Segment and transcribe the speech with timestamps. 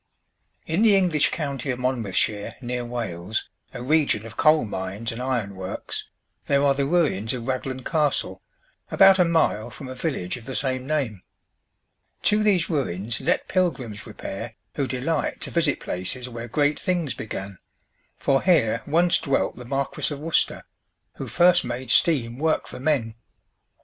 [0.65, 5.53] In the English county of Monmouthshire, near Wales, a region of coal mines and iron
[5.53, 6.09] works,
[6.47, 8.41] there are the ruins of Raglan Castle,
[8.89, 11.21] about a mile from a village of the same name.
[12.23, 17.59] To these ruins let pilgrims repair who delight to visit places where great things began;
[18.17, 20.63] for here once dwelt the Marquis of Worcester,
[21.17, 23.13] who first made steam work for men.